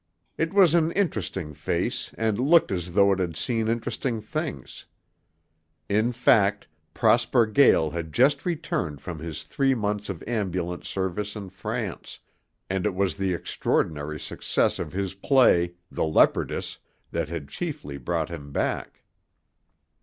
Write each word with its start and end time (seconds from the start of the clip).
It 0.35 0.51
was 0.51 0.73
an 0.73 0.91
interesting 0.93 1.53
face 1.53 2.11
and 2.17 2.39
looked 2.39 2.71
as 2.71 2.93
though 2.93 3.11
it 3.13 3.19
had 3.19 3.37
seen 3.37 3.67
interesting 3.67 4.19
things. 4.19 4.85
In 5.87 6.11
fact, 6.11 6.65
Prosper 6.95 7.45
Gael 7.45 7.91
had 7.91 8.11
just 8.11 8.43
returned 8.43 8.99
from 8.99 9.19
his 9.19 9.43
three 9.43 9.75
months 9.75 10.09
of 10.09 10.23
ambulance 10.25 10.89
service 10.89 11.35
in 11.35 11.49
France, 11.51 12.19
and 12.67 12.87
it 12.87 12.95
was 12.95 13.15
the 13.15 13.35
extraordinary 13.35 14.19
success 14.19 14.79
of 14.79 14.91
his 14.91 15.13
play, 15.13 15.75
"The 15.91 16.03
Leopardess," 16.05 16.79
that 17.11 17.29
had 17.29 17.47
chiefly 17.47 17.99
brought 17.99 18.29
him 18.29 18.51
back. 18.51 19.03